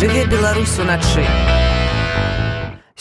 [0.00, 1.24] жыве Беларусь уначы.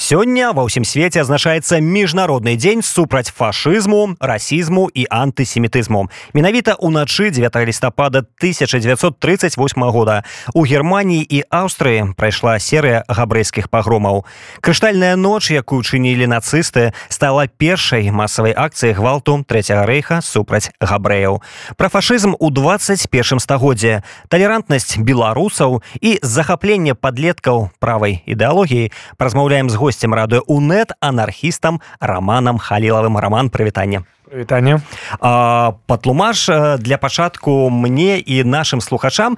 [0.03, 6.07] Сёння ва ўсім свеце азначаецца міжнародны дзень супраць фашызму, расізму і антысемітызму.
[6.39, 9.59] Менавіта ўначы 9 лістапада 1938
[9.91, 10.23] года
[10.55, 14.23] у Геррманіі і Аўстрыі прайшла серыя габрэйскіх пагромаў.
[14.63, 21.43] Крыштальная ноч, якую чынілі нацысты, стала першай масавай акцыяй гвалту трэцяга рэйха супраць габрэяў.
[21.75, 29.89] Пра фашызм у 21 стагоддзе, талерантнасць беларусаў і захапленне падлеткаў правай ідэалогіі празмаўляем з гостем
[30.02, 34.04] радыё унет анархістам романам халілавым роман прывітання
[34.34, 34.82] Вітанне
[35.86, 39.38] патлумаш для пачатку мне і нашим слухачам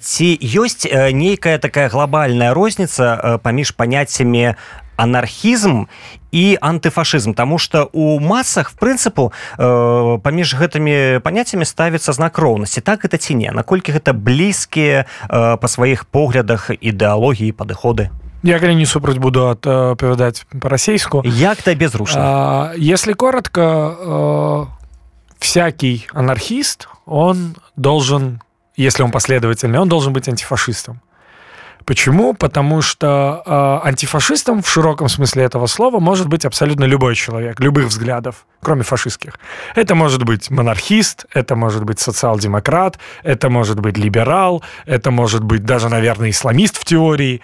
[0.00, 4.54] ці ёсць нейкая такая глобальная розніца паміж паняццямі
[4.98, 5.86] анархізм
[6.32, 12.80] і антыфашызм тому что у масах в прынцыпу э, паміж гэтымі паняццямі ставіцца знак роўнасці.
[12.80, 13.50] Так это ці не?
[13.50, 18.10] Наколькі гэта блізкія э, па сваіх поглядах ідэалогіі падыходы
[18.42, 24.66] Я не супраць буду апавядаць по-расейску як то безрушно если коротко э,
[25.38, 28.40] всякий анархист он должен
[28.76, 31.00] если он последовательный он должен быть антифашистом
[31.88, 32.34] Почему?
[32.34, 37.86] Потому что э, антифашистом в широком смысле этого слова может быть абсолютно любой человек, любых
[37.86, 39.38] взглядов, кроме фашистских.
[39.74, 45.64] Это может быть монархист, это может быть социал-демократ, это может быть либерал, это может быть
[45.64, 47.40] даже, наверное, исламист в теории.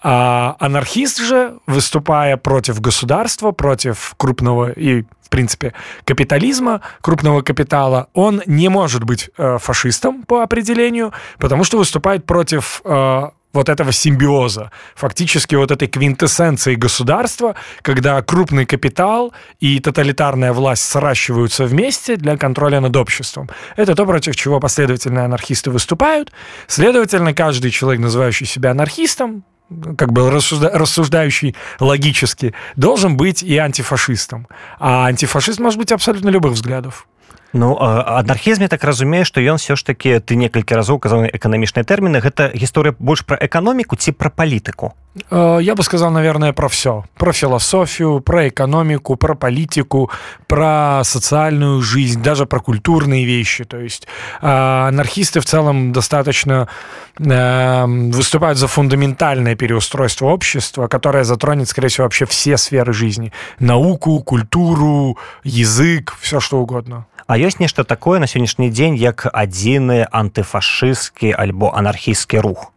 [0.00, 5.74] А анархист же, выступая против государства, против крупного и в принципе,
[6.06, 12.80] капитализма, крупного капитала, он не может быть э, фашистом по определению, потому что выступает против
[12.82, 20.82] э, вот этого симбиоза, фактически вот этой квинтэссенции государства, когда крупный капитал и тоталитарная власть
[20.82, 23.50] сращиваются вместе для контроля над обществом.
[23.76, 26.32] Это то, против чего последовательные анархисты выступают.
[26.66, 29.44] Следовательно, каждый человек, называющий себя анархистом,
[29.96, 34.46] как бы рассужда, рассуждающий логически, должен быть и антифашистом.
[34.78, 37.06] А антифашист может быть абсолютно любых взглядов.
[37.53, 42.17] Ну анархізме так разумею што ён все ж таки ты некалькі разоў казаў эканамічныя тэрміны
[42.17, 44.97] гэта гісторыя больш пра эканоміку ці пра палітыку
[45.29, 47.03] Э, я бы сказал, наверное, про все.
[47.17, 50.09] Про философию, про экономику, про политику,
[50.47, 53.63] про социальную жизнь, даже про культурные вещи.
[53.63, 54.07] То есть
[54.41, 56.67] э, анархисты в целом достаточно
[57.19, 63.31] э, выступают за фундаментальное переустройство общества, которое затронет, скорее всего, вообще все сферы жизни.
[63.59, 67.05] Науку, культуру, язык, все что угодно.
[67.27, 72.73] А ёсць нешта такое на сённяшні дзень як адзіны антыфашысцкі альбо анархійскі рух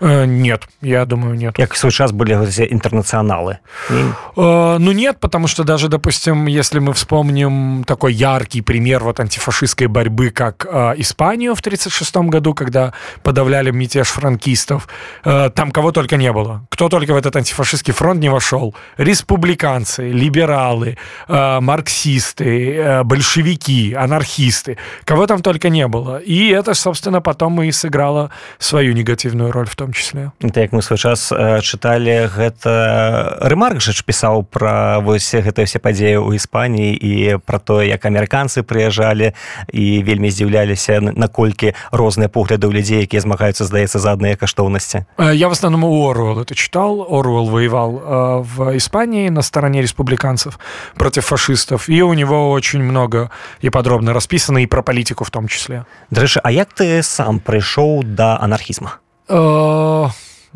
[0.00, 1.54] Нет, я думаю, нет.
[1.54, 3.58] Как в свой час были эти интернационалы?
[3.90, 9.86] Э, ну, нет, потому что даже, допустим, если мы вспомним такой яркий пример вот антифашистской
[9.86, 12.92] борьбы, как э, Испанию в 1936 году, когда
[13.22, 14.88] подавляли мятеж франкистов,
[15.24, 16.66] э, там кого только не было.
[16.70, 18.74] Кто только в этот антифашистский фронт не вошел.
[18.98, 20.96] Республиканцы, либералы,
[21.28, 24.76] э, марксисты, э, большевики, анархисты.
[25.04, 26.18] Кого там только не было.
[26.18, 30.32] И это, собственно, потом и сыграло свою негативную роль в том том числе.
[30.40, 35.78] Это як мы свой час э, чыталі гэта рэмарк жа пісаў пра вось гэтыя все
[35.78, 39.30] падзеі ў іспаніі і пра тое як амерыканцы прыязджалі
[39.70, 45.06] і вельмі здзіўляліся наколькі розныя погляды ў людзей якія змагаюцца здаецца за адныя каштоўнасці.
[45.22, 50.58] Э, я в основном Оруэлл это читал Оруэлл воевал э, в Испании на стороне республиканцев
[50.98, 51.88] против фашистов.
[51.88, 53.30] И у него очень много
[53.62, 55.86] и подробно расписано и про политику в том числе.
[56.10, 58.98] Дрэчы А як ты сам прыйшоў да анархізма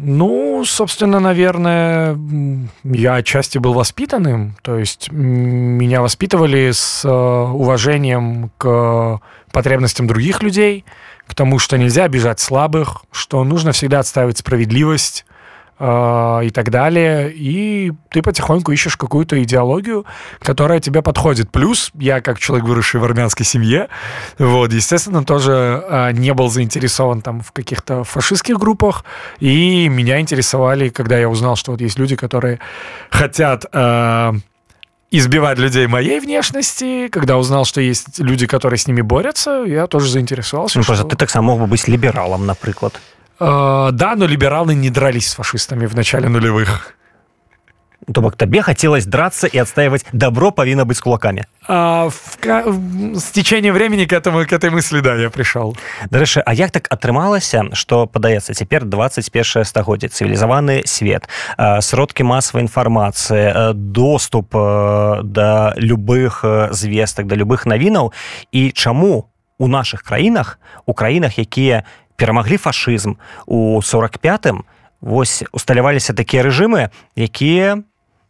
[0.03, 2.19] ну, собственно, наверное,
[2.85, 9.21] я отчасти был воспитанным, то есть меня воспитывали с э, уважением к
[9.53, 10.87] потребностям других людей,
[11.27, 15.27] к тому, что нельзя обижать слабых, что нужно всегда отстаивать справедливость,
[15.81, 17.33] э, и так далее.
[17.35, 20.05] И ты потихоньку ищешь какую-то идеологию,
[20.39, 21.51] которая тебе подходит.
[21.51, 23.89] Плюс я, как человек, выросший в армянской семье,
[24.39, 29.05] вот, естественно, тоже э, не был заинтересован там в каких-то фашистских группах.
[29.41, 32.61] И меня интересовали, когда я узнал, что вот есть люди, которые
[33.11, 33.65] хотят...
[33.73, 34.33] Э,
[35.13, 40.09] избивать людей моей внешности, когда узнал, что есть люди, которые с ними борются, я тоже
[40.09, 40.79] заинтересовался.
[40.79, 41.03] Ну, что...
[41.03, 42.93] ты так само мог бы быть либералом, например.
[43.41, 46.95] Э, да, но либералы не дрались с фашистами в начале нулевых.
[48.13, 51.47] То бок табе хотелось драться и отстаивать добро повинно быть с кулаками.
[51.69, 55.77] А, в, с течением времени к этому к этой мысли да я пришел
[56.11, 61.29] Дарэчы А як так атрымалася что падаецца цяпер 21 стагоддзе цывілізаваны свет
[61.81, 68.13] сродкі масавай інфармацыі доступ да любых звестак да любых навінаў?
[68.51, 69.29] І чаму
[69.61, 71.85] у наших краінах у краінах якія
[72.20, 74.54] перамаглі фашызм у 45
[75.02, 77.84] вось усталяваліся такія рэжымы якія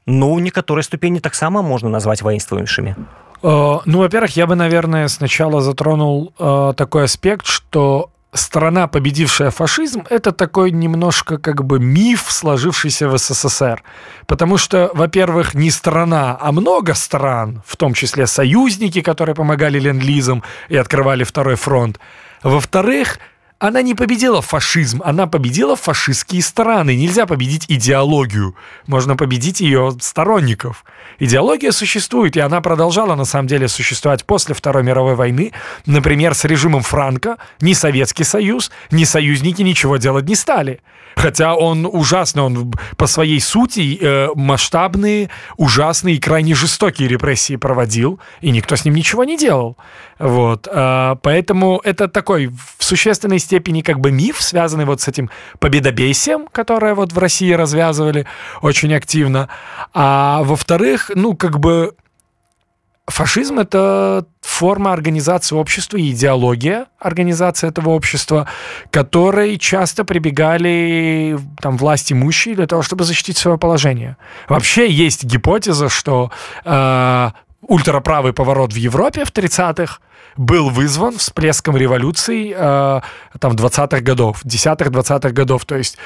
[0.05, 2.95] ну некаторыя ступені таксама можна назвать воинствующими
[3.43, 10.31] ну во-первых я бы наверное сначала затронул э, такой аспект что страна, победившая фашизм, это
[10.31, 13.83] такой немножко как бы миф, сложившийся в СССР.
[14.27, 20.43] Потому что, во-первых, не страна, а много стран, в том числе союзники, которые помогали ленд-лизам
[20.69, 21.99] и открывали второй фронт.
[22.43, 23.19] Во-вторых,
[23.60, 26.96] она не победила фашизм, она победила фашистские страны.
[26.96, 30.82] Нельзя победить идеологию, можно победить ее сторонников.
[31.18, 35.52] Идеология существует, и она продолжала на самом деле существовать после Второй мировой войны.
[35.84, 40.80] Например, с режимом Франка ни Советский Союз, ни союзники ничего делать не стали.
[41.16, 45.28] Хотя он ужасный, он по своей сути э, масштабные,
[45.58, 49.76] ужасные и крайне жестокие репрессии проводил, и никто с ним ничего не делал.
[50.20, 50.68] Вот.
[50.70, 56.46] Э, поэтому это такой в существенной степени как бы миф, связанный вот с этим победобесием,
[56.52, 58.26] которое вот в России развязывали
[58.60, 59.48] очень активно.
[59.94, 61.94] А во-вторых, ну как бы
[63.06, 68.46] фашизм— это форма организации общества и идеология организации этого общества,
[68.90, 74.18] которой часто прибегали там, власть имущие для того, чтобы защитить свое положение.
[74.50, 76.30] Вообще есть гипотеза, что
[76.64, 77.30] э,
[77.62, 79.98] ультраправый поворот в Европе в 30-х
[80.36, 83.00] был вызван всплеском революций э,
[83.38, 85.64] там 20-х годов, 10-х, 20-х годов.
[85.64, 85.98] То есть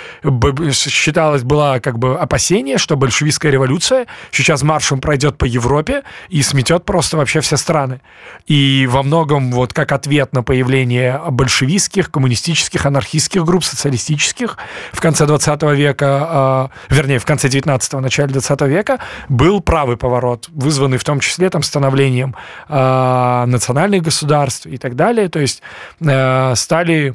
[0.73, 6.85] считалось, было как бы опасение, что большевистская революция сейчас маршем пройдет по Европе и сметет
[6.85, 8.01] просто вообще все страны.
[8.47, 14.59] И во многом вот как ответ на появление большевистских, коммунистических, анархистских групп, социалистических
[14.93, 20.49] в конце 20 века, э, вернее, в конце 19-го, начале 20 века, был правый поворот,
[20.53, 22.35] вызванный в том числе там становлением
[22.69, 25.29] э, национальных государств и так далее.
[25.29, 25.63] То есть
[26.01, 27.15] э, стали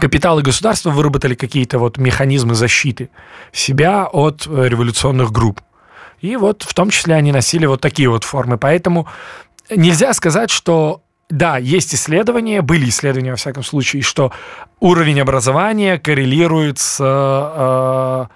[0.00, 3.10] капиталы государства выработали какие-то вот механизмы защиты
[3.52, 5.60] себя от революционных групп.
[6.20, 8.56] И вот в том числе они носили вот такие вот формы.
[8.56, 9.06] Поэтому
[9.68, 11.02] нельзя сказать, что
[11.32, 14.32] да, есть исследования, были исследования во всяком случае, что
[14.80, 18.26] уровень образования коррелирует с э,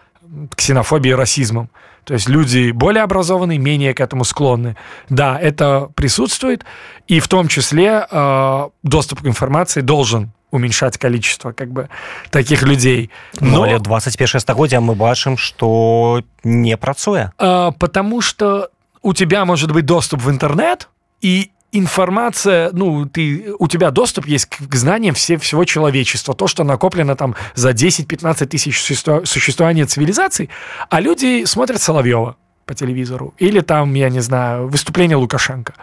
[0.57, 1.69] ксенофобией и расизмом.
[2.07, 4.77] То есть люди более образованные, менее к этому склонны.
[5.09, 6.65] Да, это присутствует,
[7.09, 11.89] и в том числе э, доступ к информации должен уменьшать количество как бы
[12.31, 13.11] таких людей
[13.41, 18.71] но, но але 21 стагоддзя мы бачым что не працуе э, потому что
[19.03, 20.89] у тебя может быть доступ в интернет
[21.21, 26.65] и информация, ну, ты, у тебя доступ есть к, знаниям все, всего человечества, то, что
[26.65, 30.51] накоплено там за 10-15 тысяч существования цивилизаций,
[30.91, 35.75] а люди смотрят Соловьева по телевизору или там, я не знаю, выступление Лукашенко.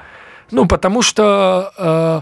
[0.52, 2.22] Ну, потому что э,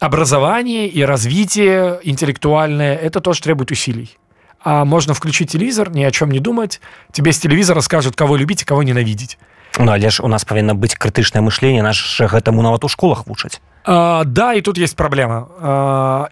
[0.00, 4.16] образование и развитие интеллектуальное– это тоже требует усилий.
[4.62, 6.80] А можно включить телевизор, ни о чем не думать,
[7.12, 9.38] тебе с телевизора скажут, кого любить и кого ненавидеть.
[9.78, 13.60] Ну але ж у нас павінна быць крытычнае мышленне наш гэтаму нават у школах вучаць.
[13.84, 15.48] А, да и тут есть проблема.
[15.60, 16.28] А,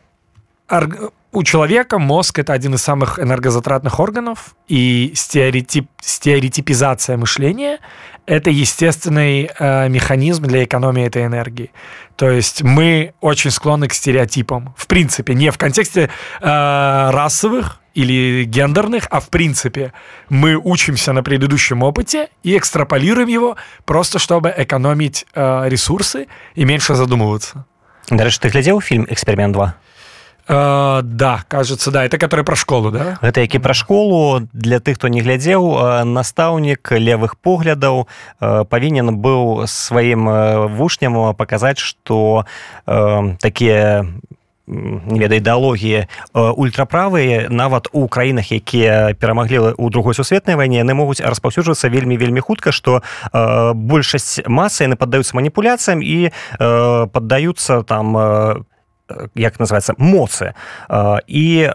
[0.69, 0.89] ар...
[1.33, 7.79] у человека мозг это один из самых энергозатратных органов и стереотип стереотипизация мышления
[8.27, 11.71] это естественный э, механизм для экономии этой энергии.
[12.17, 14.75] То есть мы очень склонны к стереотипам.
[14.77, 16.11] В принципе не в контексте
[16.41, 19.94] э, расовых или гендерных, а в принципе
[20.30, 26.96] мы учимся на предыдущем опыте и экстраполируем его просто чтобы экономить э, ресурсы и меньше
[26.96, 27.66] задумываться.
[28.10, 29.76] Дарэчы ты глядзеў фильм эксперимент 2
[30.48, 34.98] Uh, да кажется да это который про школу да гэта які пра школу для тых
[34.98, 42.46] хто не глядзеў настаўнік левых поглядаў павінен быў сваім вучням паказаць что
[42.86, 44.04] такія
[44.67, 51.23] не веда ідэалогіі ультраправыя нават у краінах якія перамаглі у другой сусветнай вайне яны могуць
[51.23, 53.03] распаўсюджвацца вельмі вельмі хутка што
[53.75, 58.67] большасць масы яны паддаюцца маніпуляцыям і паддаюцца там
[59.35, 60.55] як называется моцы.
[61.27, 61.71] І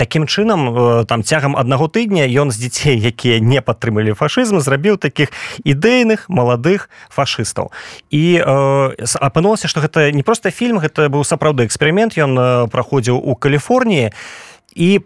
[0.00, 4.96] таким чынам э, там цягам аднаго тыдня ён з дзяцей якія не падтрымалі фашызм зрабіў
[4.96, 5.28] таких
[5.60, 7.68] ідэйных маладых фашыстаў.
[8.08, 12.16] І э, апынулася что гэта не просто фільм гэта быў сапраўды эксперымент.
[12.16, 14.16] Ён э, праходзіў у Каліфорніі.
[14.72, 15.04] І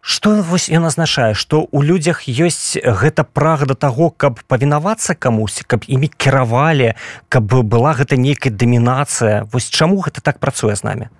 [0.00, 1.34] что вось ён азначае?
[1.34, 6.94] Что у людзях ёсць гэта прага да таго каб павінавацца камусьці каб імі кіравалі
[7.26, 9.50] каб была гэта нейкая дамінацыя.
[9.50, 11.10] Вось чаму гэта так працуе з намі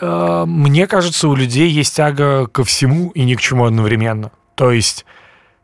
[0.00, 4.30] мне кажется, у людей есть тяга ко всему и ни к чему одновременно.
[4.54, 5.06] То есть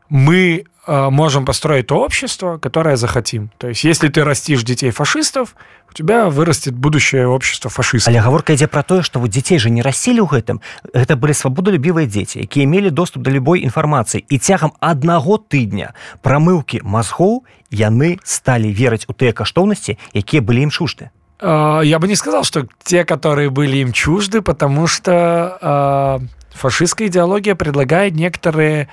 [0.08, 3.50] мы э, можем построить то общество, которое захотим.
[3.58, 5.54] То есть, если ты растишь детей фашистов,
[5.90, 8.12] у тебя вырастет будущее общество фашистов.
[8.12, 10.60] Але гаворка ідзе пра тое, што вот дзяцей же не рассілі ў гэтым.
[10.92, 16.80] Гэта былі свабодалюбівыя дзеці, якія мелі доступ да любой інфармацыі і цягам аднаго тыдня прамыўкі
[16.84, 21.08] мазгоў яны сталі верыць у тыя каштоўнасці, якія былі ім чужды.
[21.39, 27.07] Э, я бы не сказал, что те, которые были им чужды, потому что э, фашистская
[27.07, 28.89] идеология предлагает некоторые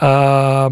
[0.00, 0.70] э,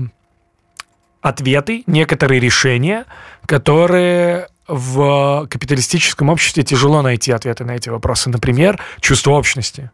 [1.20, 3.04] ответы, некоторые решения,
[3.46, 8.30] которые в капиталистическом обществе тяжело найти ответы на эти вопросы.
[8.30, 9.90] Например, чувство общности.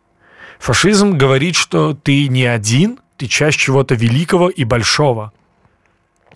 [0.59, 5.33] Фашизм говорит, что ты не один, ты часть чего-то великого и большого.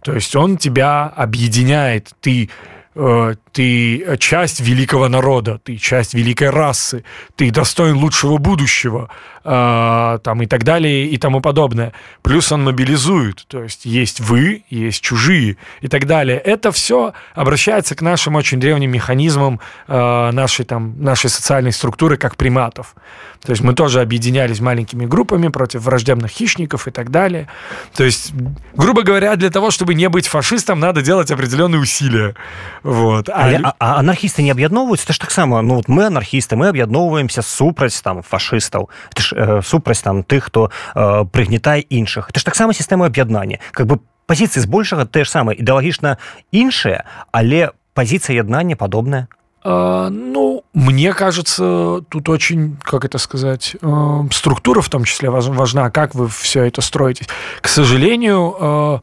[0.02, 2.48] То есть он тебя объединяет, ты
[2.94, 7.04] ты часть великого народа, ты часть великой расы,
[7.36, 9.08] ты достоин лучшего будущего,
[9.44, 11.92] э, там и так далее и тому подобное.
[12.22, 16.38] Плюс он мобилизует, то есть есть вы, есть чужие и так далее.
[16.38, 22.36] Это все обращается к нашим очень древним механизмам э, нашей, там, нашей социальной структуры как
[22.36, 22.94] приматов.
[23.42, 27.48] То есть мы тоже объединялись маленькими группами против враждебных хищников и так далее.
[27.94, 28.32] То есть,
[28.74, 32.34] грубо говоря, для того, чтобы не быть фашистом, надо делать определенные усилия.
[32.83, 33.29] Вот.
[33.29, 37.41] А, а, а анархисты не аб'ядноўваюць это ж таксама ну вот мы анархісты мы аб'ядноўваемся
[37.41, 42.45] супраць там фашыстаў это ж э, супраць там тых хто э, прыгнетае іншых это ж
[42.45, 46.17] таксама сістэма аб'яднання как бы пазіцыі збольшага те ж самае ідэалагічна
[46.51, 49.27] іншыя але пазіцыя яднання падобная
[49.65, 55.89] Uh, ну, мне кажется, тут очень, как это сказать, uh, структура в том числе важна,
[55.89, 57.25] как вы все это строите.
[57.61, 59.01] К сожалению, uh,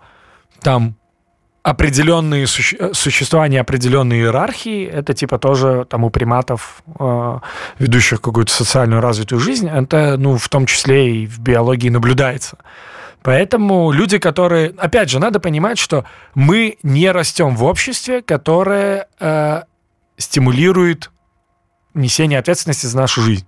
[0.60, 0.94] там
[1.67, 2.77] определенные суще...
[2.79, 7.39] Э, существование определенной иерархии, это типа тоже там у приматов, э,
[7.79, 12.57] ведущих какую-то социальную развитую жизнь, это, ну, в том числе и в биологии наблюдается.
[13.21, 14.73] Поэтому люди, которые...
[14.77, 16.05] Опять же, надо понимать, что
[16.35, 19.63] мы не растем в обществе, которое э,
[20.17, 21.11] стимулирует
[21.93, 23.45] несение ответственности за нашу жизнь.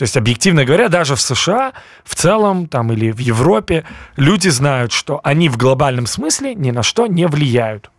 [0.00, 3.84] То есть, объективно говоря, даже в США в целом там, или в Европе
[4.16, 7.90] люди знают, что они в глобальном смысле ни на что не влияют.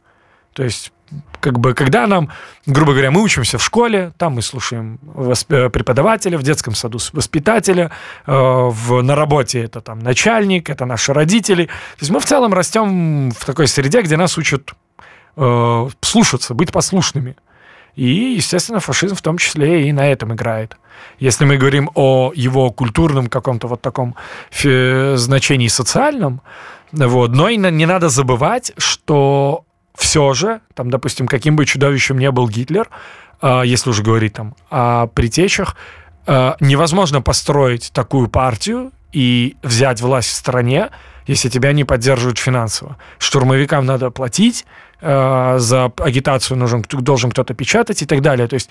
[0.53, 0.91] То есть
[1.39, 2.29] как бы, когда нам,
[2.65, 7.91] грубо говоря, мы учимся в школе, там мы слушаем восп- преподавателя, в детском саду воспитателя,
[8.25, 11.65] э, в, на работе это там начальник, это наши родители.
[11.65, 14.71] То есть мы в целом растем в такой среде, где нас учат
[15.37, 17.35] э, слушаться, быть послушными.
[17.95, 20.77] И, естественно, фашизм в том числе и на этом играет.
[21.19, 24.15] Если мы говорим о его культурном каком-то вот таком
[24.51, 26.41] значении социальном,
[26.91, 32.31] вот, но и не надо забывать, что все же, там, допустим, каким бы чудовищем не
[32.31, 32.89] был Гитлер,
[33.41, 35.75] а, если уже говорить там о притечах,
[36.25, 40.89] а, невозможно построить такую партию и взять власть в стране,
[41.27, 42.97] если тебя не поддерживают финансово.
[43.19, 44.65] Штурмовикам надо платить,
[45.00, 48.48] э, за агитацию нужен, должен кто-то печатать и так далее.
[48.48, 48.70] То есть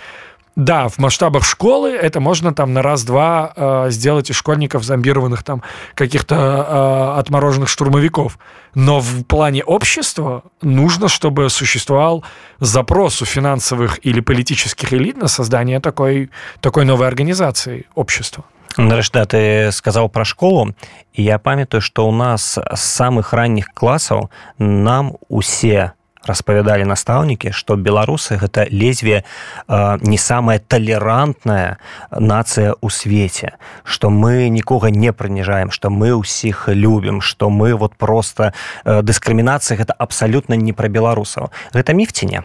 [0.55, 5.61] да, в масштабах школы это можно там на раз-два э, сделать из школьников зомбированных там
[5.95, 8.39] каких-то э, отмороженных штурмовиков.
[8.73, 12.23] Но в плане общества нужно, чтобы существовал
[12.59, 16.29] запрос у финансовых или политических элит на создание такой,
[16.61, 18.45] такой новой организации общества.
[18.77, 20.75] Нарэшта ты сказаў пра школу
[21.15, 24.27] і я памятаю што ў нас з самых ранніх класаў
[24.59, 25.95] нам усе
[26.26, 31.78] распавядалі настаўнікі што беларусы гэта лезве э, не самая талерантная
[32.12, 37.96] нацыя ў свеце што мы нікога не прыніжаем што мы ўсіх любім што мы вот
[37.96, 38.52] просто
[38.84, 41.50] э, дыскрымінацыя гэта абсалютна не пра беларусаў.
[41.72, 42.40] Гэта міф ці не?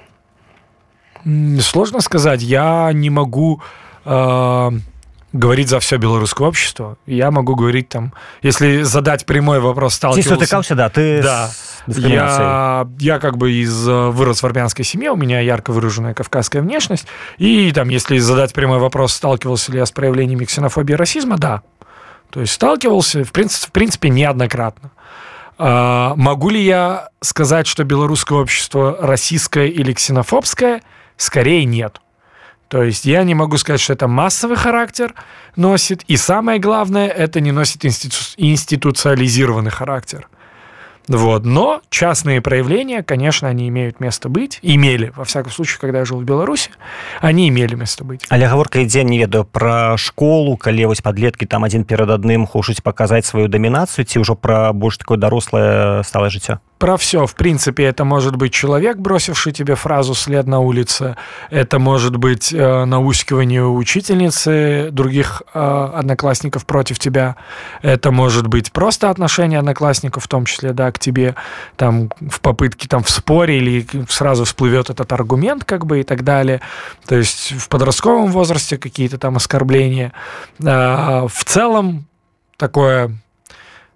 [1.61, 3.61] Сложно сказать я не могу
[4.05, 4.94] э
[5.35, 6.97] говорить за все белорусское общество.
[7.05, 10.37] Я могу говорить там, если задать прямой вопрос, сталкивался...
[10.37, 11.51] Ты стыкался, да, ты да.
[11.87, 16.61] Я, я как бы из э, вырос в армянской семье, у меня ярко выраженная кавказская
[16.61, 17.05] внешность,
[17.37, 21.61] и там, если задать прямой вопрос, сталкивался ли я с проявлениями ксенофобии и расизма, да.
[22.31, 24.91] То есть сталкивался, в принципе, в принципе неоднократно.
[25.57, 30.81] А, могу ли я сказать, что белорусское общество российское или ксенофобское?
[31.17, 32.01] Скорее нет.
[32.75, 35.13] То есть я не могу сказать, что это массовый характер
[35.55, 40.27] носит, и самое главное, это не носит институ институциализированный характер.
[41.08, 41.44] Вот.
[41.44, 44.60] Но частные проявления, конечно, они имеют место быть.
[44.62, 46.70] Имели, во всяком случае, когда я жил в Беларуси,
[47.20, 48.26] они имели место быть.
[48.30, 52.80] Але гаворка ідзе, не ведаю, про школу, калі вось подлетки там один перед адным хочуць
[52.80, 56.58] показать свою доминацию, ці ўжо про больш такое дарослае сталае жыццё?
[56.80, 57.26] про все.
[57.26, 61.16] В принципе, это может быть человек, бросивший тебе фразу след на улице.
[61.50, 67.36] Это может быть э, наускивание учительницы других э, одноклассников против тебя.
[67.82, 71.34] Это может быть просто отношение одноклассников, в том числе, да, к тебе,
[71.76, 76.24] там, в попытке, там, в споре или сразу всплывет этот аргумент, как бы, и так
[76.24, 76.60] далее.
[77.06, 80.12] То есть в подростковом возрасте какие-то там оскорбления.
[80.60, 82.06] Э, в целом
[82.56, 83.12] такое,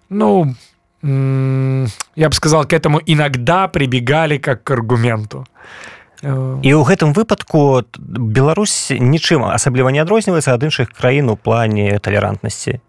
[0.09, 0.55] ну,
[1.01, 5.45] я бы сказал, к этому иногда прибегали как к аргументу.
[6.23, 12.79] і ў гэтым выпадку Беларусь нічым асабліва не адрозніваецца ад іншых краін у плане толерантнасці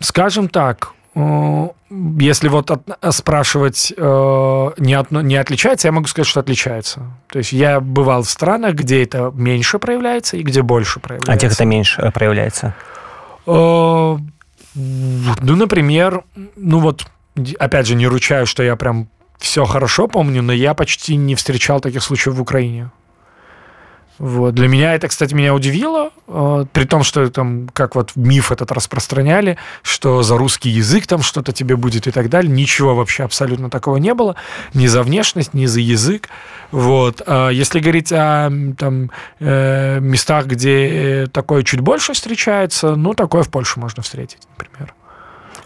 [0.00, 2.81] скажем так если вот от,
[3.15, 7.01] спрашивать не, от, не отличается, я могу сказать, что отличается.
[7.27, 11.31] То есть я бывал в странах, где это меньше проявляется и где больше проявляется.
[11.31, 12.73] А где это меньше проявляется?
[13.45, 14.19] Ну,
[14.75, 16.23] например,
[16.57, 17.05] ну вот,
[17.59, 19.07] опять же, не ручаю, что я прям
[19.37, 22.89] все хорошо помню, но я почти не встречал таких случаев в Украине.
[24.17, 24.55] Вот.
[24.55, 28.71] Для меня это, кстати, меня удивило, э, при том, что там, как вот миф этот
[28.71, 32.51] распространяли, что за русский язык там что-то тебе будет и так далее.
[32.51, 34.35] Ничего вообще абсолютно такого не было.
[34.73, 36.29] Ни за внешность, ни за язык.
[36.71, 37.21] Вот.
[37.25, 43.49] А если говорить о там, э, местах, где такое чуть больше встречается, ну, такое в
[43.49, 44.93] Польше можно встретить, например.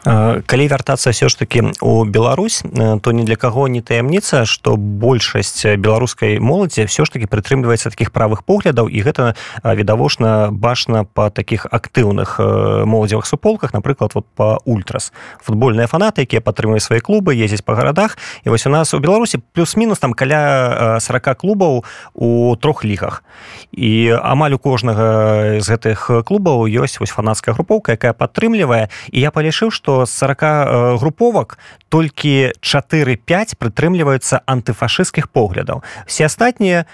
[0.03, 2.63] Калі вяртацца все ж таки у Беларусь
[3.01, 8.12] то ни для каго не таямніца что большасць беларускай моладзі все ж таки прытрымліваецца таких
[8.12, 12.39] правых поглядаў і гэта відавочна башна по таких актыўных
[12.86, 15.12] моладзевых суполках напрыклад вот по ультрас.
[15.44, 19.39] Футбольныя фанаты якія падтрымваюць свои клубы ездзіць по гарадах і вось у нас у беларусі
[19.53, 23.24] плюс-мінус там каля 40 клубаў у трох лігах.
[23.72, 28.89] І амаль у кожнага з гэтых клубаў ёсць вось фанатская групоўка якая падтрымлівае.
[29.12, 36.87] І я палішыў что што з 40 груповак толькі 4-5 прытрымліваюцца антыфашысцкіх поглядаў все астатнія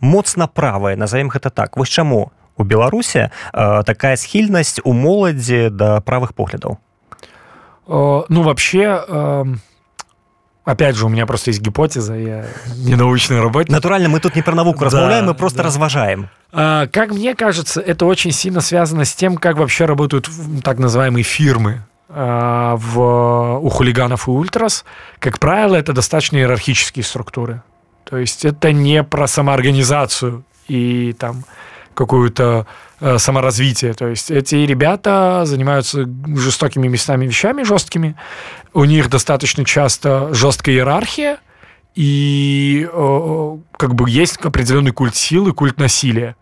[0.00, 6.34] моцна правыя назовем гэта так вось чаму у беларусе такая схільнасць у моладзі да правых
[6.34, 6.78] поглядаў
[7.88, 9.04] ну вообще
[10.64, 12.44] опять же, у меня просто есть гипотеза, я
[12.76, 13.72] не научный работник.
[13.72, 15.64] Натурально, мы тут не про науку да, размовляем, мы просто да.
[15.64, 16.28] разважаем.
[16.52, 20.30] А, как мне кажется, это очень сильно связано с тем, как вообще работают
[20.62, 21.82] так называемые фирмы.
[22.17, 24.85] Э, в, у хулиганов и ультрас,
[25.19, 27.61] как правило, это достаточно иерархические структуры.
[28.05, 31.43] То есть это не про самоорганизацию и там
[31.93, 32.67] какую-то
[33.01, 33.93] э, саморазвитие.
[33.93, 38.15] То есть эти ребята занимаются жестокими местами вещами, жесткими.
[38.73, 41.39] У них достаточно часто жесткая иерархия,
[41.95, 46.37] и э, как бы есть определенный культ силы, культ насилия.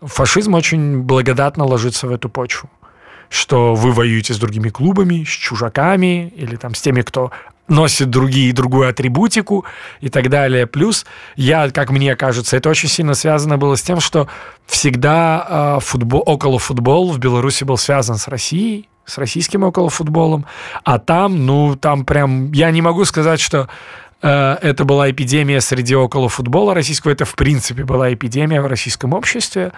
[0.00, 2.70] Фашизм очень благодатно ложится в эту почву
[3.30, 7.30] что вы воюете с другими клубами, с чужаками или там с теми, кто
[7.68, 9.64] носит другие, другую атрибутику
[10.00, 10.66] и так далее.
[10.66, 14.28] Плюс я, как мне кажется, это очень сильно связано было с тем, что
[14.66, 20.46] всегда э, футбол, около футбол в Беларуси был связан с Россией, с российским около футболом,
[20.84, 23.68] а там, ну, там прям, я не могу сказать, что
[24.22, 29.72] это была эпидемия среди около футбола российского, это в принципе была эпидемия в российском обществе,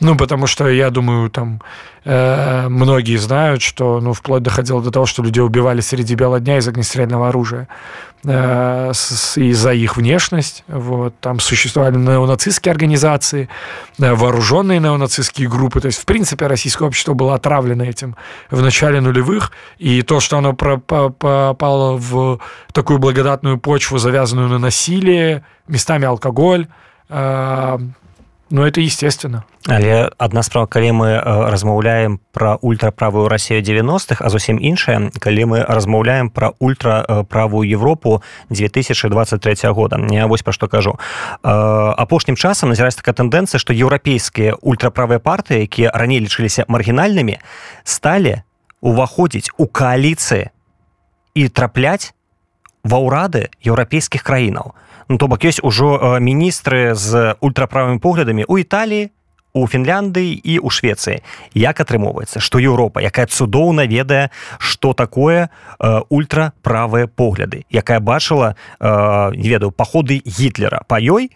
[0.00, 1.62] ну, потому что, я думаю, там
[2.04, 6.58] э, многие знают, что, ну, вплоть доходило до того, что людей убивали среди бела дня
[6.58, 7.68] из огнестрельного оружия
[8.24, 8.92] э,
[9.36, 13.48] из-за их внешность, вот, там существовали неонацистские организации,
[13.98, 18.14] э, вооруженные неонацистские группы, то есть, в принципе, российское общество было отравлено этим
[18.50, 22.40] в начале нулевых, и то, что оно попало в
[22.72, 26.66] такую благодатную почву, почву, завязанную на насилие, местами алкоголь.
[27.08, 27.78] Э,
[28.50, 29.44] ну, это естественно.
[29.68, 31.18] Але адна справа калі мы
[31.50, 39.70] размаўляем пра ультраправую рассею 90-х а зусім іншая калі мы размаўляем пра ультраправую Европу 2023
[39.70, 40.98] года я вось пра што кажу
[41.42, 47.42] апошнім часам назіраць такая тэндэнцыя што еўрапейскія ультраправыя партыі якія раней лічыліся маргінальнымі
[47.82, 48.42] сталі
[48.80, 50.54] уваходзіць у кааліцыі
[51.34, 52.14] і трапляць
[52.86, 54.72] ва ўрады еўрапейскіх краінаў.
[55.10, 59.10] Ну то бок ёсць ужо міністры з ультраправымі поглядамі у італіі
[59.56, 61.24] у фінляндыі і у швецыі.
[61.56, 69.34] Як атрымоўваецца што еўропа якая цудоўна ведае што такое э, ультраправыя погляды якая бачыла э,
[69.34, 71.32] не ведаю паходы гітлера па ёй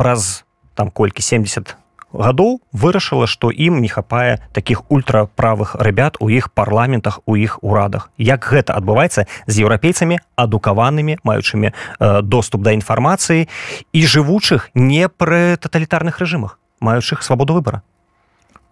[0.00, 1.76] праз там колькі 70
[2.12, 8.10] гадоў вырашыла што ім не хапае таких ультраправых ребят у іх парламентах у іх урадах
[8.18, 13.48] як гэта адбываецца з еўрапейцамі адукаванымі маючымі э, доступ да інфармацыі
[13.92, 17.82] і жывучых не пры таталітарных рэжымах маючых свабоду выбора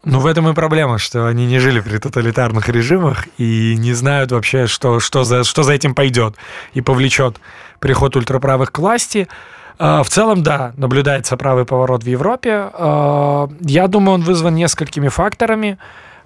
[0.04, 4.30] Ну, в этом и проблема, что они не жили при тоталитарных режимах и не знают
[4.30, 6.36] вообще, что, что, за, что за этим пойдет
[6.72, 7.40] и повлечет
[7.80, 9.28] приход ультраправых к власти.
[9.78, 12.70] А, в целом, да, наблюдается правый поворот в Европе.
[12.72, 15.78] А, я думаю, он вызван несколькими факторами,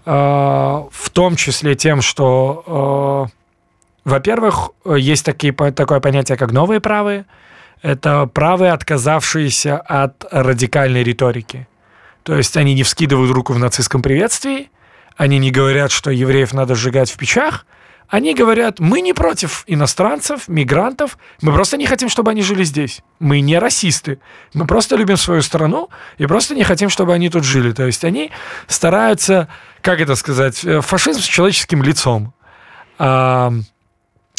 [0.06, 3.28] а, в том числе тем, что,
[4.04, 7.26] во-первых, есть такие, такое понятие, как новые правые.
[7.82, 11.68] Это правые, отказавшиеся от радикальной риторики.
[12.22, 14.70] То есть они не вскидывают руку в нацистском приветствии,
[15.16, 17.66] они не говорят, что евреев надо сжигать в печах,
[18.12, 23.00] они говорят, мы не против иностранцев, мигрантов, мы просто не хотим, чтобы они жили здесь.
[23.18, 24.18] Мы не расисты.
[24.52, 27.72] Мы просто любим свою страну и просто не хотим, чтобы они тут жили.
[27.72, 28.30] То есть они
[28.66, 29.48] стараются,
[29.80, 32.34] как это сказать, э, фашизм с человеческим лицом.
[32.98, 33.54] Это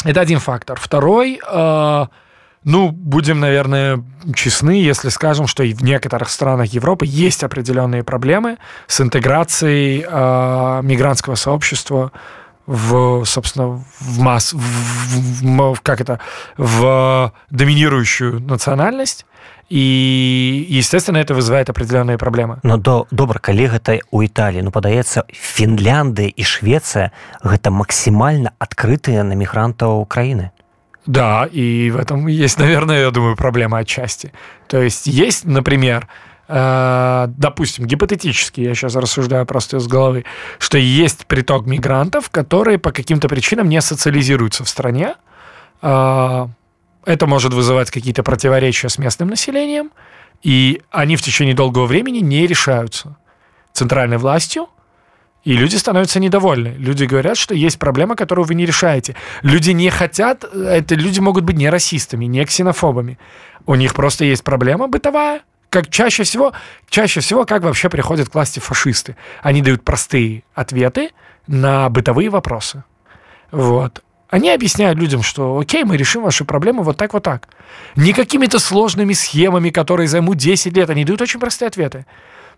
[0.04, 0.78] один фактор.
[0.78, 2.10] Второй, а,
[2.62, 4.04] ну, будем, наверное,
[4.36, 10.80] честны, если скажем, что и в некоторых странах Европы есть определенные проблемы с интеграцией э,
[10.84, 12.12] мигрантского сообщества
[12.69, 16.19] в, собственно, в масс, в, в, в, как это,
[16.57, 19.25] в доминирующую национальность.
[19.69, 25.29] і естественно это вызывает определенные проблемы но до добра калі гэта у італіі ну падаецца
[25.29, 27.11] фінляндыя і швеция
[27.43, 30.49] гэта максімальна адкрытыя на мігрантаў украіны
[31.05, 34.33] да и в этом есть наверное я думаю проблема отчасти
[34.67, 40.24] то есть есть например Э, допустим, гипотетически, я сейчас рассуждаю просто из головы,
[40.58, 45.14] что есть приток мигрантов, которые по каким-то причинам не социализируются в стране.
[45.80, 46.46] Э,
[47.06, 49.90] это может вызывать какие-то противоречия с местным населением,
[50.42, 53.16] и они в течение долгого времени не решаются
[53.72, 54.68] центральной властью,
[55.44, 56.74] и люди становятся недовольны.
[56.78, 59.14] Люди говорят, что есть проблема, которую вы не решаете.
[59.42, 63.18] Люди не хотят, это люди могут быть не расистами, не ксенофобами.
[63.66, 65.42] У них просто есть проблема бытовая,
[65.74, 66.52] как чаще всего,
[66.88, 69.16] чаще всего, как вообще приходят к власти фашисты.
[69.42, 71.10] Они дают простые ответы
[71.48, 72.84] на бытовые вопросы.
[73.50, 74.04] Вот.
[74.30, 77.48] Они объясняют людям, что окей, мы решим ваши проблемы вот так, вот так.
[77.96, 80.90] Не какими-то сложными схемами, которые займут 10 лет.
[80.90, 82.06] Они дают очень простые ответы.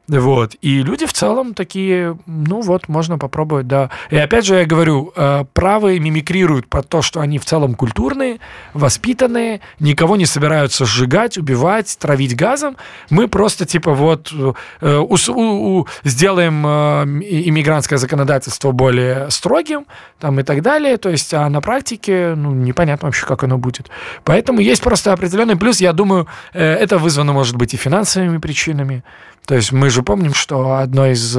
[0.09, 0.55] Вот.
[0.63, 3.91] И люди в целом такие, ну вот, можно попробовать, да.
[4.11, 8.39] И опять же, я говорю, э, правые мимикрируют под то, что они в целом культурные,
[8.73, 12.77] воспитанные, никого не собираются сжигать, убивать, травить газом.
[13.11, 17.05] Мы просто типа вот э, у, у, у, сделаем э,
[17.49, 19.87] иммигрантское законодательство более строгим
[20.21, 20.99] там и так далее.
[20.99, 23.91] То есть, а на практике, ну, непонятно вообще, как оно будет.
[24.23, 25.81] Поэтому есть просто определенный плюс.
[25.81, 29.03] Я думаю, это вызвано, может быть, и финансовыми причинами.
[29.47, 31.37] То есть мы же помним, что одно из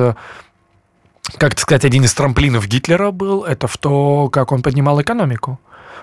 [1.38, 5.60] как сказать, один из трамплинов Гитлера был, это в то, как он поднимал экономику.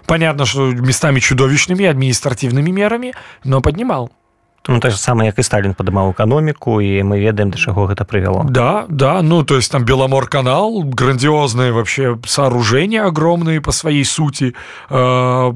[0.06, 4.10] Понятно, что местами чудовищными административными мерами, но поднимал.
[4.66, 8.04] Ну, так же самое, как и Сталин поднимал экономику, и мы ведаем, до чего это
[8.06, 8.44] привело.
[8.48, 14.54] Да, да, ну, то есть там Беломор-канал, грандиозные вообще сооружения огромные по своей сути,
[14.88, 15.52] э,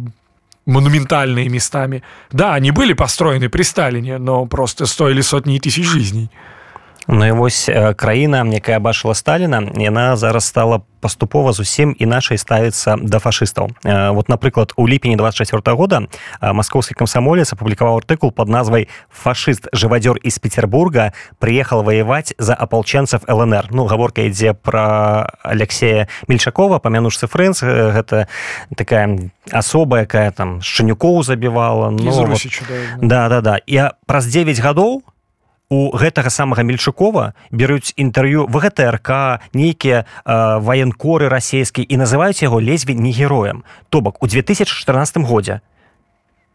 [0.68, 2.02] монументальные местами.
[2.30, 6.30] Да, они были построены при Сталине, но просто стоили сотни тысяч жизней.
[7.08, 13.18] Ну і вось краіна якая бачыла Сталіна яна зараз стала паступова зусім іначай ставіцца да
[13.18, 13.72] фашыстаў.
[14.12, 16.02] Вот напрыклад у ліпені 24 -го года
[16.42, 23.68] маскоўскі камсамолец апублікаваў артыкул под назвай фашыст жывадзёр из петербурга приехал воевать за апалчэнцев лнр
[23.70, 28.28] ну гаворка ідзе про алексея мельчакова памянушцы фрэнс гэта
[28.76, 32.40] такая асоба якая там шчанюкоў забівала ну, вот,
[33.00, 33.28] да.
[33.28, 35.17] Да да я праз 9 гадоў у
[35.70, 39.10] у гэтага самага мельчукова бяруць інтэрв'ю вгтрк
[39.52, 45.60] нейкія э, ваенкоры расійскія і называюць яго лезве не героем то бок у 2014 годзе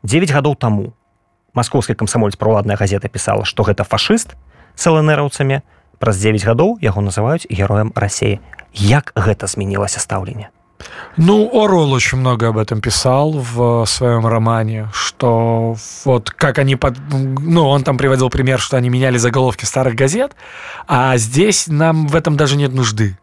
[0.04, 0.94] 9 гадоў таму
[1.54, 4.34] маскоўская камсамольць правладная газета пісала што гэта фашыст
[4.76, 5.62] с лнраўцамі
[6.02, 8.42] праз 9 гадоў яго называюць героем рассеі
[8.74, 10.53] як гэта змянілася стаўленне
[11.18, 15.76] Ну, Орвелл очень много об этом писал в своем романе, что
[16.06, 16.98] вот как они под...
[17.12, 20.36] Ну, он там приводил пример, что они меняли заголовки старых газет,
[20.88, 23.18] а здесь нам в этом даже нет нужды.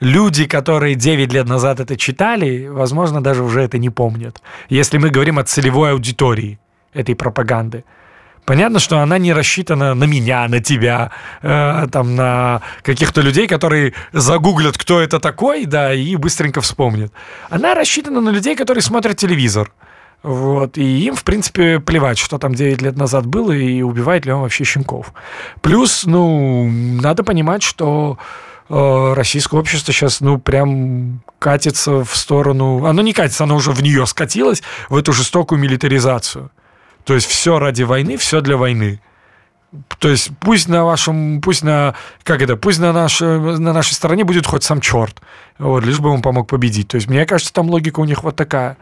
[0.00, 4.42] Люди, которые 9 лет назад это читали, возможно, даже уже это не помнят.
[4.68, 6.58] Если мы говорим о целевой аудитории
[6.94, 7.84] этой пропаганды.
[8.44, 11.10] Понятно, что она не рассчитана на меня, на тебя,
[11.42, 17.12] э, там, на каких-то людей, которые загуглят, кто это такой, да, и быстренько вспомнят.
[17.48, 19.72] Она рассчитана на людей, которые смотрят телевизор.
[20.22, 24.32] Вот, и им, в принципе, плевать, что там 9 лет назад было и убивает ли
[24.32, 25.12] он вообще щенков.
[25.60, 28.18] Плюс, ну, надо понимать, что
[28.70, 32.86] э, российское общество сейчас, ну, прям катится в сторону...
[32.86, 36.50] Оно не катится, оно уже в нее скатилось, в эту жестокую милитаризацию.
[37.04, 39.00] То есть все ради войны, все для войны.
[39.98, 44.24] То есть пусть на вашем, пусть на, как это, пусть на, наш, на нашей стороне
[44.24, 45.20] будет хоть сам черт,
[45.58, 46.88] вот, лишь бы он помог победить.
[46.88, 48.76] То есть мне кажется, там логика у них вот такая.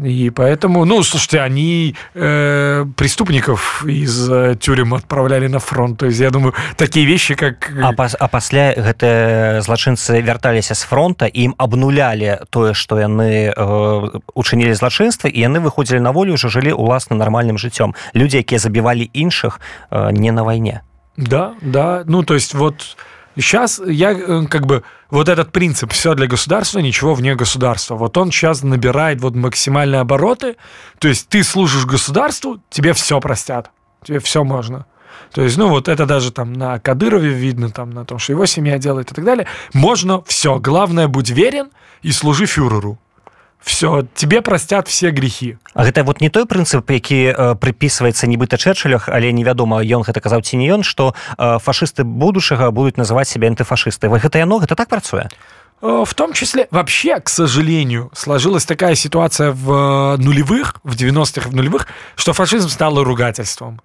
[0.00, 5.98] И поэтому, ну, слушайте, они э, преступников из э, тюрем отправляли на фронт.
[5.98, 7.72] То есть, я думаю, такие вещи, как...
[7.82, 14.20] А, пас, а пасля гэтыя злачынцы вярталіся з фронта ім абнулялі тое што яны э,
[14.34, 19.10] учынілі злачынства і яны выходзілі на волю ўжо жылі уласна нармальным жыццём людзі якія забівалі
[19.12, 19.58] іншых
[19.90, 20.82] э, не на вайне.
[21.16, 22.04] Да да.
[22.06, 22.96] Ну то есть вот
[23.38, 27.94] Сейчас я э, как бы вот этот принцип все для государства, ничего вне государства.
[27.94, 30.56] Вот он сейчас набирает вот максимальные обороты.
[30.98, 33.70] То есть ты служишь государству, тебе все простят,
[34.02, 34.86] тебе все можно.
[35.32, 38.46] То есть, ну, вот это даже там на Кадырове видно, там, на том, что его
[38.46, 39.46] семья делает и так далее.
[39.72, 40.58] Можно все.
[40.58, 41.70] Главное, будь верен
[42.02, 42.98] и служи фюреру
[43.63, 48.57] все тебе простят все грехи А гэта вот не той прынцып які э, прыпісваецца нібыта
[48.57, 53.27] чэрчылях але невядома ён гэта казаў ці не ён что э, фашисты будучага будуць называть
[53.27, 55.29] себя антыфашисты вы гэта яно гэта так працуе
[55.81, 61.55] э, в том числе вообще к сожалению сложилась такая ситуация в нулевых в 90-х в
[61.55, 63.81] нулевых что фашизм стало ругательством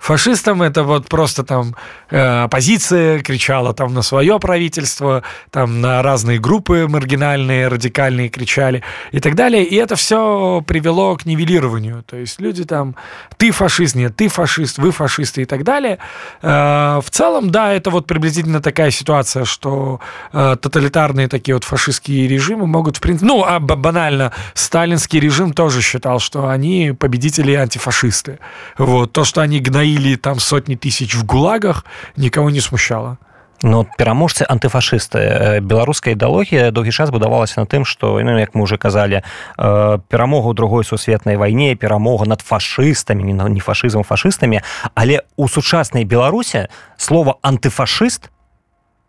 [0.00, 1.76] Фашистам это вот просто там
[2.08, 8.82] э, оппозиция кричала там на свое правительство, там на разные группы маргинальные, радикальные кричали
[9.12, 9.62] и так далее.
[9.62, 12.02] И это все привело к нивелированию.
[12.04, 12.96] То есть люди там,
[13.36, 15.98] ты фашист, нет, ты фашист, вы фашисты и так далее.
[16.40, 20.00] Э, в целом, да, это вот приблизительно такая ситуация, что
[20.32, 25.82] э, тоталитарные такие вот фашистские режимы могут, в принципе, ну, а банально, сталинский режим тоже
[25.82, 28.38] считал, что они победители антифашисты.
[28.78, 31.84] Вот, то, что они гноили или там сотни тысяч в гулагах,
[32.16, 33.18] никого не смущало.
[33.62, 38.80] Ну, пераможцы антыфашысты беларуская ідэалогія доўгі час будавалася на тым што ну, як мы уже
[38.80, 39.20] казалі
[39.60, 44.64] перамога ў другой сусветнай вайне перамога над фашыстамі не не фашызм фашыстамі
[44.96, 48.32] але у сучаснай беларусе слова антыфашыст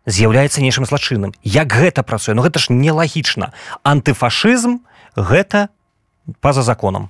[0.04, 1.32] з'яўляецца нейшым злачынным.
[1.42, 2.34] Як гэта працуе?
[2.34, 3.56] Ну гэта ж нелагічна
[3.88, 4.84] антыфашызм
[5.16, 5.72] гэта
[6.44, 7.08] па-за законам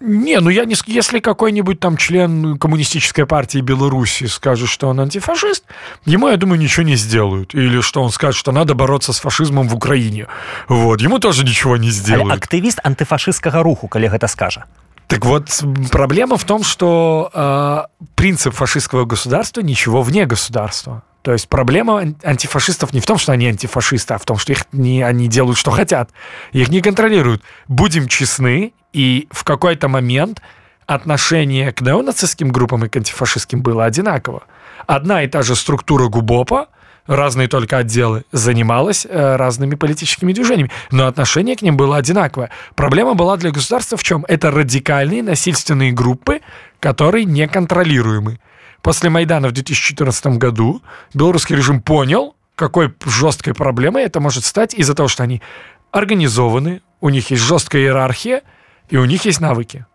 [0.00, 0.76] Не, ну я не...
[0.86, 5.64] Если какой-нибудь там член коммунистической партии Беларуси скажет, что он антифашист,
[6.04, 7.54] ему, я думаю, ничего не сделают.
[7.54, 10.26] Или что он скажет, что надо бороться с фашизмом в Украине.
[10.68, 12.30] Вот, ему тоже ничего не сделают.
[12.30, 14.64] Але активист антифашистского руху, коллега это скажет.
[15.08, 21.02] Так вот, проблема в том, что э, принцип фашистского государства ничего вне государства.
[21.22, 24.64] То есть проблема антифашистов не в том, что они антифашисты, а в том, что их
[24.72, 26.10] не, они делают, что хотят.
[26.52, 27.42] Их не контролируют.
[27.66, 30.40] Будем честны, и в какой-то момент
[30.86, 34.44] отношение к неонацистским группам и к антифашистским было одинаково.
[34.86, 36.68] Одна и та же структура ГУБОПа,
[37.06, 42.48] разные только отделы, занималась э, разными политическими движениями, но отношение к ним было одинаковое.
[42.74, 44.24] Проблема была для государства в чем?
[44.28, 46.40] Это радикальные насильственные группы,
[46.80, 48.40] которые неконтролируемы.
[48.80, 50.80] После Майдана в 2014 году
[51.12, 55.42] белорусский режим понял, какой жесткой проблемой это может стать из-за того, что они
[55.90, 58.40] организованы, у них есть жесткая иерархия,
[58.88, 59.86] и у них есть навыки.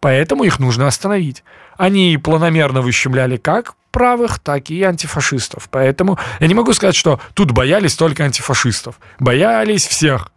[0.00, 1.42] Поэтому их нужно остановить.
[1.76, 5.68] Они планомерно выщемляли как правых, так и антифашистов.
[5.70, 9.00] Поэтому я не могу сказать, что тут боялись только антифашистов.
[9.18, 10.32] Боялись всех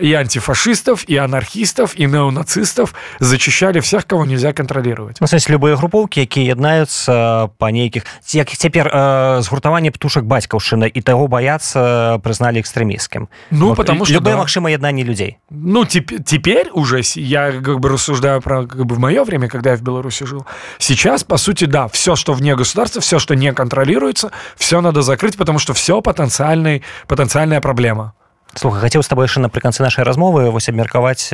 [0.00, 5.18] и антифашистов, и анархистов, и неонацистов зачищали всех, кого нельзя контролировать.
[5.20, 11.00] Ну, смысле, любые групповки, якія яднаюцца па нейкіх як цяпер э, згуртаванне птушак бацькаўшчыны і
[11.00, 14.40] таго баяцца прызналі экстрэміскім ну вот, потому что любое да.
[14.40, 19.24] магчыма яднанне людзей ну теперь уже я как бы рассуждаю про как бы в мое
[19.24, 20.46] время когда я в беларуси жил
[20.78, 25.36] сейчас по сути да все что вне государства все что не контролируется все надо закрыть
[25.36, 28.14] потому что все потенциальный потенциальная проблема
[28.55, 31.27] слуха хацеў з табой яшчэ напрыканцы нашай размовы вось абмеркаваць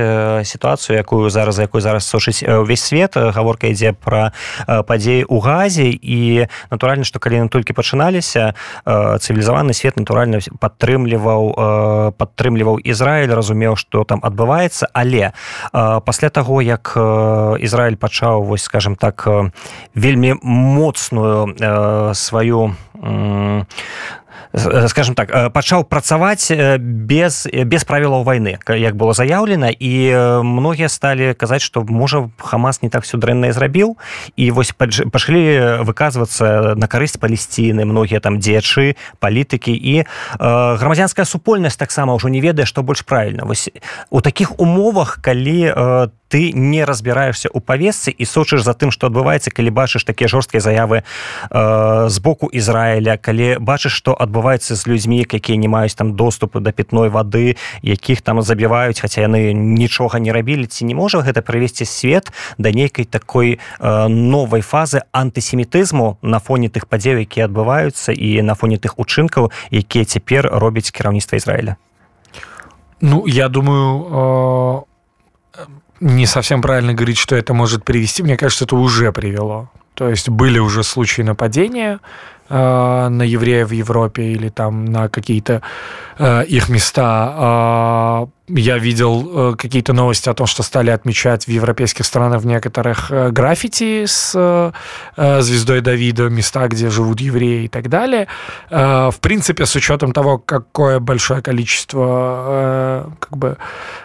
[0.43, 3.13] сітуацыю якую зараз за якой зараз сушыць увесь свет.
[3.15, 4.34] Гаворка ідзе пра
[4.65, 5.88] падзеі ў газе.
[5.93, 14.19] І натуральна што калі толькі пачыналіся цывілізаваны свет натуральна падтрымліваў падтрымліваў Ізраіль разумеў што там
[14.25, 15.31] адбываецца але
[15.71, 19.29] пасля таго як Ізраіль пачаў вось скажем так
[19.93, 21.53] вельмі моцную
[22.15, 22.73] сваю
[24.53, 29.93] скажем так пачаў працаваць без без правілаў войны як было заяўлена і
[30.43, 33.97] многія сталі казаць что можа хамас не так все дрэнна зрабіў
[34.35, 40.03] і вось пашлі выказвацца на карысць палесціны многія там дзечы палітыкі і
[40.39, 43.69] грамадзянская супольнасць таксама ўжо не ведае што больш правільна вось
[44.09, 49.51] у таких умовах калі ты не разбіраешься у павесцы і сочыш за тым что адбываецца
[49.51, 55.27] калі бачыш такія жорсткія заявы э, з боку Ізраіля калі бачыш что адбываецца з людзьмі
[55.27, 60.31] якія не маюць там доступу до пітной воды якіх там забіваюць хаця яны нічога не
[60.31, 66.39] рабілі ці не можа гэта прывесці свет да нейкай такой э, новай фазы антысемітызму на
[66.39, 71.75] фоне тых падзеў якія адбываюцца і на фоне тых учынкаў якія цяпер робіць кіраўніцтва Ізраіля?
[73.01, 74.90] Ну, я думаю, э,
[76.01, 78.23] не совсем правильно говорить, что это может привести.
[78.23, 79.69] Мне кажется, это уже привело.
[79.93, 81.99] То есть были уже случаи нападения,
[82.53, 85.61] Э, на евреев в Европе или там на какие-то
[86.19, 88.27] э, их места.
[88.27, 92.45] Э, я видел э, какие-то новости о том, что стали отмечать в европейских странах в
[92.45, 98.27] некоторых э, граффити с э, звездой Давида, места, где живут евреи и так далее.
[98.69, 103.57] Э, в принципе, с учетом того, какое большое количество э, как бы,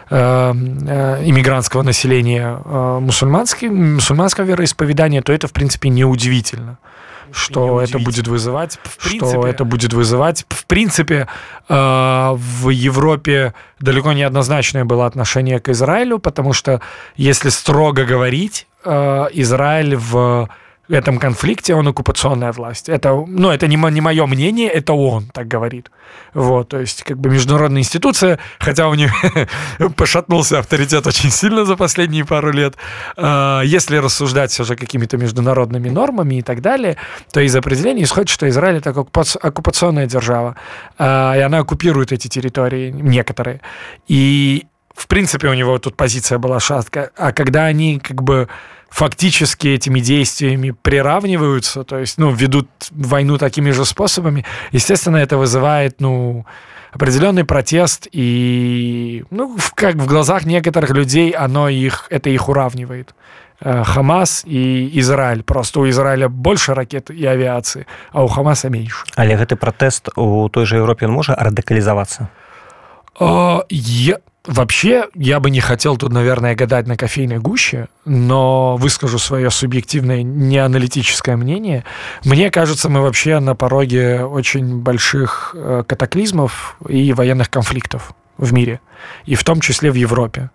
[0.09, 6.77] э, э, иммигрантского населения э, мусульманского вероисповедания, то это, в принципе, неудивительно
[7.31, 10.45] что это будет вызывать, в принципе, что это будет вызывать.
[10.49, 11.27] В принципе,
[11.69, 16.81] э, в Европе далеко не однозначное было отношение к Израилю, потому что,
[17.15, 20.49] если строго говорить, э, Израиль в
[20.93, 22.89] этом конфликте он оккупационная власть.
[22.89, 25.91] Это, ну, это не, не мое мнение, это он так говорит.
[26.33, 29.11] Вот, то есть, как бы международная институция, хотя у них
[29.95, 32.75] пошатнулся авторитет очень сильно за последние пару лет,
[33.17, 36.97] а, если рассуждать все же какими-то международными нормами и так далее,
[37.31, 40.55] то из определения исходит, что Израиль это оккупационная держава,
[40.97, 43.61] а, и она оккупирует эти территории, некоторые.
[44.07, 47.11] И, в принципе, у него тут позиция была шаткая.
[47.15, 48.47] А когда они как бы
[48.89, 56.01] фактически этими действиями приравниваются, то есть, ну, ведут войну такими же способами, естественно, это вызывает,
[56.01, 56.45] ну,
[56.91, 63.13] определенный протест, и, ну, как в глазах некоторых людей оно их, это их уравнивает.
[63.59, 65.43] Э, Хамас и Израиль.
[65.43, 69.05] Просто у Израиля больше ракет и авиации, а у Хамаса меньше.
[69.15, 72.29] Але гэты пратэст у той же Европе он можа радыкалізавацца?
[73.19, 74.19] Uh, я...
[74.47, 80.23] Вообще, я бы не хотел тут, наверное, гадать на кофейной гуще, но выскажу свое субъективное
[80.23, 81.83] неаналитическое мнение.
[82.23, 88.79] Мне кажется, мы вообще на пороге очень больших э, катаклизмов и военных конфликтов в мире,
[89.25, 90.49] и в том числе в Европе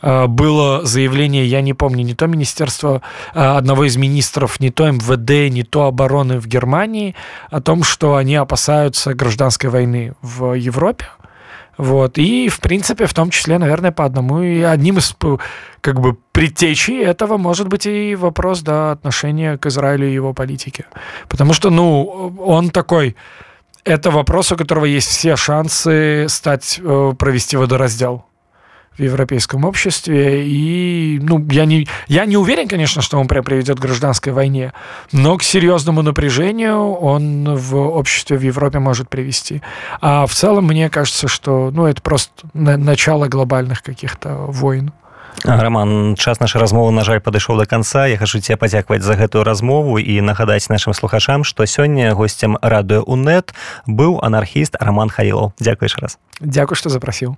[0.00, 3.02] э, было заявление, я не помню, не то министерство,
[3.34, 7.14] а одного из министров, не то МВД, не то обороны в Германии,
[7.50, 11.04] о том, что они опасаются гражданской войны в Европе.
[11.76, 12.18] Вот.
[12.18, 15.16] И, в принципе, в том числе, наверное, по одному и одним из
[15.80, 20.86] как бы предтечей этого может быть и вопрос да, отношения к Израилю и его политике.
[21.28, 23.16] Потому что, ну, он такой...
[23.84, 28.24] Это вопрос, у которого есть все шансы стать, э, провести водораздел
[28.99, 30.45] в европейском обществе.
[30.45, 34.73] И ну, я, не, я не уверен, конечно, что он приведет к гражданской войне,
[35.11, 39.61] но к серьезному напряжению он в обществе в Европе может привести.
[40.01, 44.91] А в целом, мне кажется, что ну, это просто начало глобальных каких-то войн.
[45.45, 49.43] роман час нашай размовы на жаль падышоў до конца я хачу тебе падзякаваць за гэтую
[49.43, 53.53] размову і нагадаць нашим слухачам что сёння гостцем радыё унет
[53.87, 57.37] быў анархіст роман хаіло дзякуеш раз дзякуй что запрасіў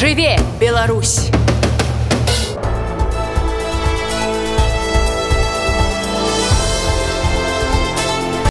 [0.00, 1.39] Жыве, Беларусь!